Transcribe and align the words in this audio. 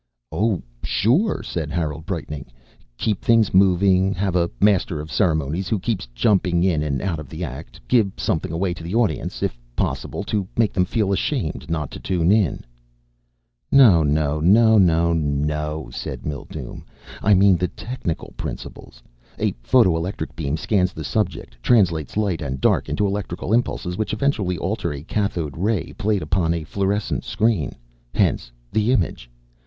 "Oh, 0.31 0.63
sure," 0.81 1.43
said 1.43 1.69
Harold, 1.69 2.07
brightening. 2.07 2.47
"Keep 2.97 3.23
things 3.23 3.53
moving. 3.53 4.15
Have 4.15 4.35
a 4.35 4.49
master 4.59 4.99
of 4.99 5.11
ceremonies 5.11 5.67
who 5.69 5.77
keeps 5.77 6.07
jumping 6.15 6.63
in 6.63 6.81
and 6.81 7.03
out 7.03 7.19
of 7.19 7.29
the 7.29 7.43
act. 7.43 7.79
Give 7.87 8.11
something 8.17 8.51
away 8.51 8.73
to 8.73 8.81
the 8.83 8.95
audience, 8.95 9.43
if 9.43 9.59
possible, 9.75 10.23
to 10.23 10.47
make 10.57 10.73
them 10.73 10.85
feel 10.85 11.13
ashamed 11.13 11.69
not 11.69 11.91
to 11.91 11.99
tune 11.99 12.31
in." 12.31 12.65
"No, 13.71 14.01
no, 14.01 14.39
no, 14.39 14.79
no, 14.79 15.13
no!" 15.13 15.89
said 15.91 16.25
Mildume. 16.25 16.83
"I 17.21 17.35
mean 17.35 17.55
the 17.57 17.67
technical 17.67 18.33
principles. 18.37 19.03
A 19.37 19.51
photo 19.61 19.95
electric 19.95 20.35
beam 20.35 20.57
scans 20.57 20.93
the 20.93 21.03
subject, 21.03 21.57
translates 21.61 22.17
light 22.17 22.41
and 22.41 22.59
dark 22.59 22.89
into 22.89 23.05
electrical 23.05 23.53
impulses, 23.53 23.97
which 23.99 24.13
eventually 24.13 24.57
alter 24.57 24.91
a 24.91 25.03
cathode 25.03 25.55
ray 25.57 25.93
played 25.93 26.23
upon 26.23 26.55
a 26.55 26.63
fluorescent 26.63 27.23
screen. 27.23 27.73
Hence, 28.15 28.51
the 28.71 28.91
image. 28.91 29.29